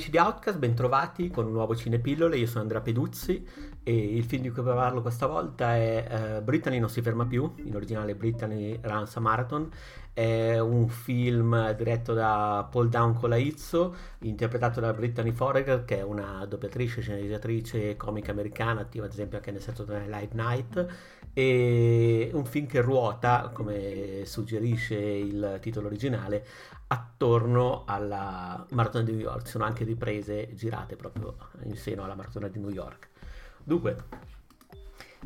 [0.00, 3.46] amici di Outcast, bentrovati con un nuovo Cinepillole, io sono Andrea Peduzzi
[3.82, 7.52] e il film di cui parlo questa volta è uh, Brittany non si ferma più,
[7.64, 9.68] in originale Brittany Runs a Marathon,
[10.14, 16.46] è un film diretto da Paul Down Colaizzo, interpretato da Brittany Foreger che è una
[16.46, 20.86] doppiatrice, sceneggiatrice comica americana, attiva ad esempio anche nel Saturday Night Night
[21.32, 26.44] e un film che ruota, come suggerisce il titolo originale,
[26.88, 29.46] attorno alla maratona di New York.
[29.46, 33.08] Sono anche riprese girate proprio in seno alla maratona di New York.
[33.62, 34.28] Dunque,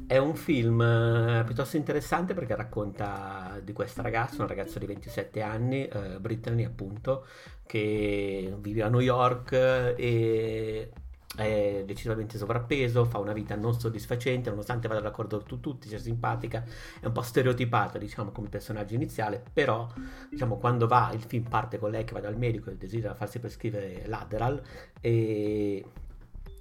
[0.06, 5.41] è un film eh, piuttosto interessante perché racconta di questa ragazza, una ragazza di 27
[5.41, 7.27] anni, eh, Brittany appunto,
[7.65, 10.91] che vive a New York e
[11.37, 16.65] è decisamente sovrappeso, fa una vita non soddisfacente, nonostante vada d'accordo con tutti, sia simpatica,
[17.01, 19.89] è un po' stereotipata, diciamo, come personaggio iniziale, però,
[20.31, 23.39] diciamo, quando va, il film parte con lei che va dal medico e desidera farsi
[23.39, 24.62] prescrivere l'Adderall
[25.01, 25.85] e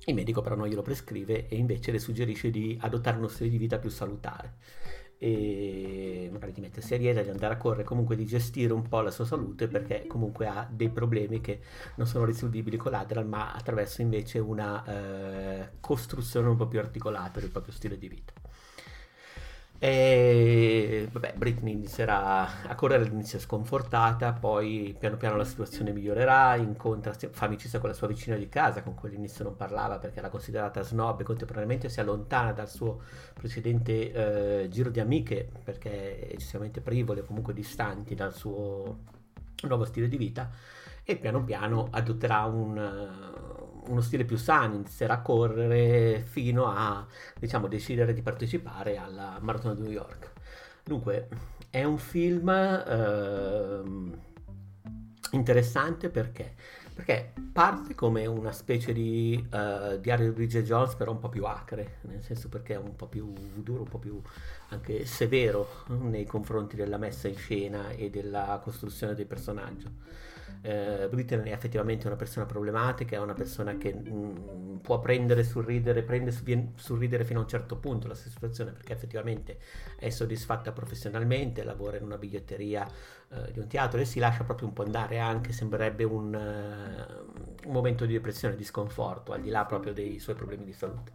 [0.06, 3.58] il medico però non glielo prescrive e invece le suggerisce di adottare uno stile di
[3.58, 4.56] vita più salutare.
[5.18, 5.73] E
[6.44, 9.12] magari di mettersi a dieta, di andare a correre, comunque di gestire un po' la
[9.12, 11.62] sua salute perché comunque ha dei problemi che
[11.96, 17.40] non sono risolvibili con l'Adderall ma attraverso invece una eh, costruzione un po' più articolata
[17.40, 18.34] del proprio stile di vita.
[19.86, 27.14] E vabbè, Britney inizierà a correre all'inizio sconfortata, poi piano piano la situazione migliorerà, incontra,
[27.14, 30.30] fa amicizia con la sua vicina di casa, con cui all'inizio non parlava perché era
[30.30, 33.02] considerata snob e contemporaneamente si allontana dal suo
[33.34, 39.00] precedente eh, giro di amiche perché è eccessivamente privole o comunque distanti dal suo
[39.64, 40.50] nuovo stile di vita
[41.04, 47.06] e piano piano adotterà un uno stile più sano, inizierà a correre fino a
[47.40, 50.32] diciamo, decidere di partecipare alla Maratona di New York.
[50.84, 51.28] Dunque,
[51.70, 53.82] è un film eh,
[55.32, 56.56] interessante perché?
[56.94, 61.46] Perché parte come una specie di uh, diario di Bridget Jones, però un po' più
[61.46, 64.22] acre, nel senso perché è un po' più duro, un po' più
[64.70, 69.90] anche severo nei confronti della messa in scena e della costruzione del personaggio
[70.62, 75.44] eh, Britney è effettivamente una persona problematica, è una persona che mh, mm, può prendere
[75.44, 79.58] sul ridere, prende sul ridere fino a un certo punto la situazione perché effettivamente
[79.98, 82.88] è soddisfatta professionalmente, lavora in una biglietteria
[83.30, 87.68] eh, di un teatro e si lascia proprio un po' andare anche, sembrerebbe un, uh,
[87.68, 91.12] un momento di depressione, di sconforto, al di là proprio dei suoi problemi di salute.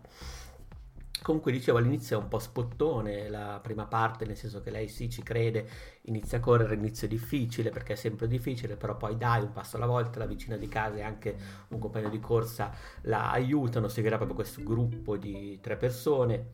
[1.28, 5.11] Comunque dicevo all'inizio è un po' spottone la prima parte, nel senso che lei sì
[5.11, 5.69] ci crede,
[6.05, 9.77] inizia a correre, inizio è difficile perché è sempre difficile, però poi dai un passo
[9.77, 11.37] alla volta, la vicina di casa e anche
[11.69, 12.72] un compagno di corsa
[13.03, 16.53] la aiutano, seguirà proprio questo gruppo di tre persone.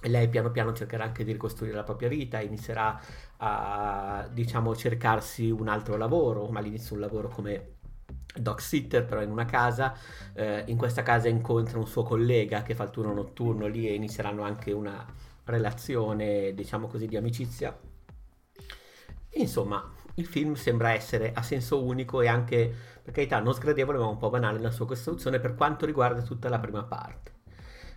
[0.00, 3.00] E lei piano piano cercherà anche di ricostruire la propria vita, inizierà
[3.38, 7.73] a diciamo cercarsi un altro lavoro, ma all'inizio un lavoro come
[8.34, 9.96] dog sitter però in una casa
[10.34, 13.94] eh, in questa casa incontra un suo collega che fa il turno notturno lì e
[13.94, 15.04] inizieranno anche una
[15.44, 17.76] relazione diciamo così di amicizia.
[19.36, 22.72] Insomma il film sembra essere a senso unico e anche
[23.02, 26.48] per carità non sgradevole ma un po' banale nella sua costruzione per quanto riguarda tutta
[26.48, 27.33] la prima parte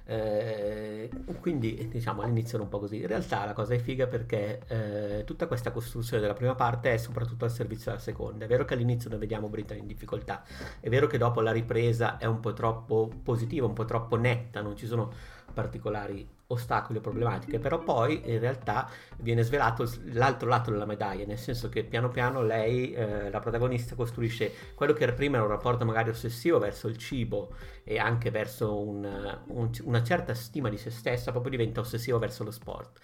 [0.09, 1.09] eh,
[1.41, 2.97] quindi diciamo all'inizio era un po' così.
[2.97, 6.97] In realtà la cosa è figa perché eh, tutta questa costruzione della prima parte è
[6.97, 8.45] soprattutto al servizio della seconda.
[8.45, 10.43] È vero che all'inizio noi vediamo Brittany in difficoltà,
[10.79, 14.61] è vero che dopo la ripresa è un po' troppo positiva, un po' troppo netta,
[14.61, 15.11] non ci sono
[15.53, 21.37] particolari ostacoli o problematiche, però poi in realtà viene svelato l'altro lato della medaglia, nel
[21.37, 25.83] senso che piano piano lei, eh, la protagonista, costruisce quello che prima era un rapporto
[25.83, 30.89] magari ossessivo verso il cibo e anche verso un, un, una certa stima di se
[30.89, 32.99] stessa, proprio diventa ossessivo verso lo sport.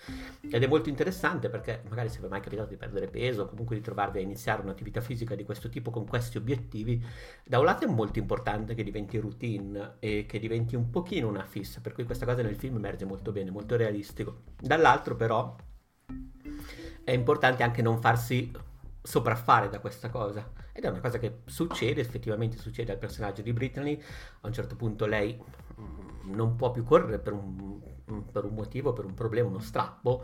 [0.50, 3.45] Ed è molto interessante perché magari se vi è mai capitato di perdere peso o
[3.45, 7.03] comunque di trovarvi a iniziare un'attività fisica di questo tipo con questi obiettivi,
[7.44, 11.44] da un lato è molto importante che diventi routine e che diventi un pochino una
[11.44, 14.44] fissa, per cui questa cosa nel film emerge molto bene, molto realistico.
[14.57, 15.53] Dall'altro però
[17.03, 18.50] è importante anche non farsi
[19.01, 20.50] sopraffare da questa cosa.
[20.71, 24.01] Ed è una cosa che succede, effettivamente succede al personaggio di Brittany.
[24.41, 25.38] A un certo punto lei
[25.80, 27.81] mm, non può più correre per un,
[28.31, 30.24] per un motivo, per un problema, uno strappo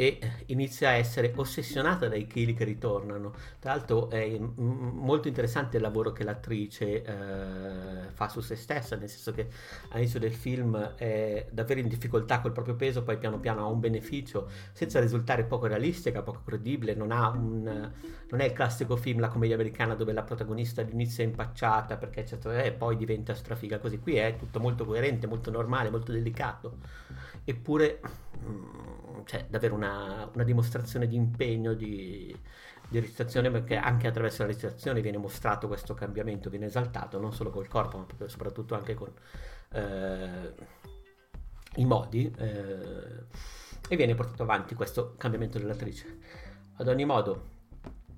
[0.00, 3.32] e inizia a essere ossessionata dai chili che ritornano.
[3.58, 9.08] Tra l'altro è molto interessante il lavoro che l'attrice eh, fa su se stessa, nel
[9.08, 9.48] senso che
[9.88, 13.80] all'inizio del film è davvero in difficoltà col proprio peso, poi piano piano ha un
[13.80, 17.90] beneficio senza risultare poco realistica, poco credibile, non, un,
[18.28, 22.20] non è il classico film, la commedia americana dove la protagonista all'inizio è impacciata perché
[22.20, 23.98] eccetera, e poi diventa strafiga così.
[23.98, 26.76] Qui è tutto molto coerente, molto normale, molto delicato.
[27.44, 28.00] Eppure,
[28.44, 29.87] mm, c'è davvero una,
[30.32, 32.36] una dimostrazione di impegno, di,
[32.88, 37.50] di recitazione perché anche attraverso la recitazione viene mostrato questo cambiamento, viene esaltato non solo
[37.50, 39.12] col corpo ma soprattutto anche con
[39.72, 40.54] eh,
[41.76, 43.24] i modi eh,
[43.88, 46.18] e viene portato avanti questo cambiamento dell'attrice.
[46.76, 47.56] Ad ogni modo,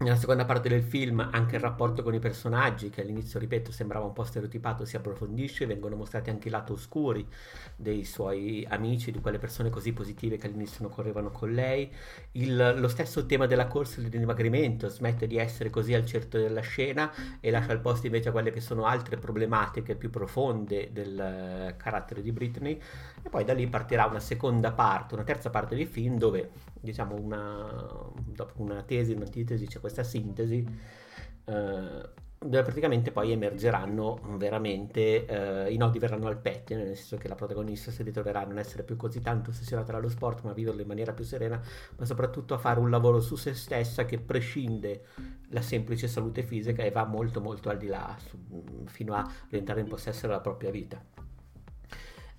[0.00, 4.06] nella seconda parte del film anche il rapporto con i personaggi, che all'inizio, ripeto, sembrava
[4.06, 7.26] un po' stereotipato, si approfondisce, vengono mostrati anche i lati oscuri
[7.76, 11.92] dei suoi amici, di quelle persone così positive che all'inizio non correvano con lei.
[12.32, 16.40] Il, lo stesso tema della corsa e del dimagrimento smette di essere così al centro
[16.40, 20.90] della scena e lascia il posto invece a quelle che sono altre problematiche più profonde
[20.92, 22.80] del carattere di Britney.
[23.22, 26.50] E poi da lì partirà una seconda parte, una terza parte del film dove,
[26.80, 30.66] diciamo, una, dopo una tesi, un'antitesi, c'è questa sintesi
[31.44, 37.28] eh, dove praticamente poi emergeranno veramente eh, i nodi verranno al pettine, nel senso che
[37.28, 40.54] la protagonista si ritroverà a non essere più così tanto ossessionata dallo sport, ma a
[40.54, 41.60] viverlo in maniera più serena,
[41.98, 45.04] ma soprattutto a fare un lavoro su se stessa che prescinde
[45.48, 48.38] la semplice salute fisica e va molto molto al di là, su,
[48.86, 50.98] fino a diventare in possesso della propria vita.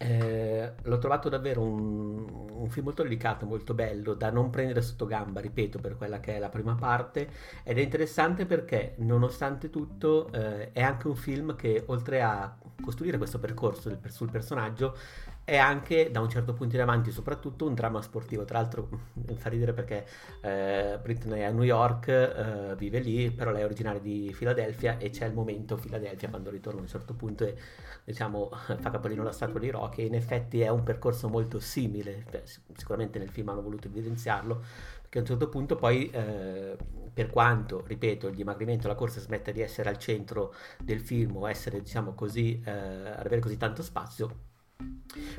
[0.03, 5.05] Eh, l'ho trovato davvero un, un, film molto delicato, molto bello, da non prendere sotto
[5.05, 7.29] gamba, ripeto, per quella che è la prima parte,
[7.63, 13.19] ed è interessante perché, nonostante tutto, eh, è anche un film che, oltre a costruire
[13.19, 14.97] questo percorso del, sul personaggio,
[15.43, 18.45] è anche da un certo punto in avanti soprattutto un dramma sportivo.
[18.45, 18.89] Tra l'altro
[19.35, 20.05] fa ridere perché
[20.41, 24.97] eh, Britney è a New York eh, vive lì però lei è originaria di Filadelfia
[24.97, 27.55] e c'è il momento Filadelfia quando ritorna a un certo punto e
[28.03, 28.49] diciamo
[28.79, 32.43] fa capolino la statua di Rock e in effetti è un percorso molto simile Beh,
[32.75, 34.63] sicuramente nel film hanno voluto evidenziarlo
[35.01, 36.77] perché a un certo punto poi eh,
[37.13, 41.49] per quanto ripeto il dimagrimento la corsa smetta di essere al centro del film o
[41.49, 44.49] essere diciamo così eh, avere così tanto spazio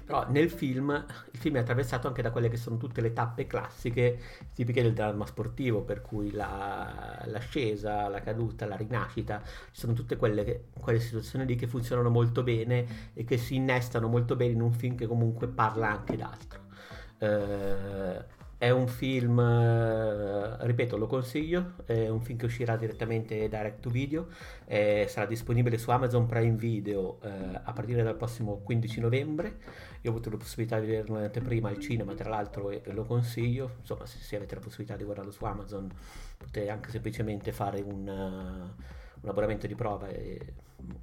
[0.05, 0.91] però nel film,
[1.31, 4.19] il film è attraversato anche da quelle che sono tutte le tappe classiche
[4.55, 10.17] tipiche del dramma sportivo, per cui la, l'ascesa, la caduta, la rinascita, ci sono tutte
[10.17, 14.61] quelle, quelle, situazioni lì che funzionano molto bene e che si innestano molto bene in
[14.61, 16.61] un film che comunque parla anche d'altro.
[17.19, 23.81] Eh, è un film, eh, ripeto, lo consiglio, è un film che uscirà direttamente direct
[23.81, 24.29] to video,
[24.67, 27.29] eh, sarà disponibile su Amazon Prime Video eh,
[27.61, 29.57] a partire dal prossimo 15 novembre.
[30.03, 33.03] Io ho avuto la possibilità di vederlo in anteprima al cinema, tra l'altro, e, lo
[33.03, 33.79] consiglio.
[33.81, 35.91] Insomma, se, se, avete la possibilità di guardarlo su Amazon,
[36.39, 38.83] potete anche semplicemente fare un, uh,
[39.23, 40.55] un abbonamento di prova e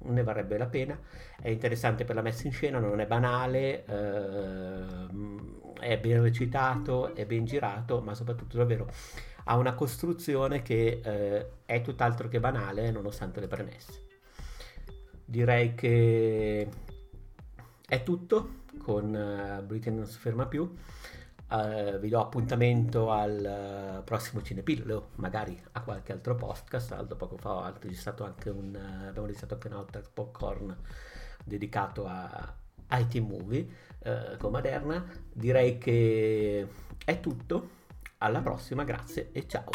[0.02, 0.98] ne varrebbe la pena.
[1.40, 3.84] È interessante per la messa in scena, non è banale.
[3.86, 8.88] Uh, è ben recitato, è ben girato, ma soprattutto davvero
[9.44, 14.06] ha una costruzione che eh, è tutt'altro che banale nonostante le premesse.
[15.24, 16.68] Direi che
[17.86, 20.72] è tutto con uh, Britain non si ferma più.
[21.50, 26.92] Uh, vi do appuntamento al uh, prossimo Cinepillo, magari a qualche altro podcast.
[26.92, 30.76] Aldo poco fa ho registrato anche un, uh, abbiamo registrato anche un altro popcorn
[31.44, 32.54] dedicato a,
[32.92, 33.66] IT movie
[34.00, 35.04] eh, con Maderna.
[35.32, 36.66] Direi che
[37.04, 37.78] è tutto.
[38.18, 39.70] Alla prossima, grazie e ciao.